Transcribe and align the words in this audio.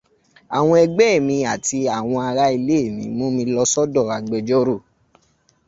Àwọn 0.57 0.77
ẹgbẹ́ 0.83 1.23
mi 1.27 1.35
àti 1.53 1.77
àwọn 1.97 2.19
ará 2.29 2.45
ilé 2.57 2.77
mi 2.95 3.03
mú 3.17 3.25
mi 3.35 3.43
lọ 3.55 3.63
sọ́dọ̀ 3.73 4.05
agbẹjọ́rò 4.17 4.75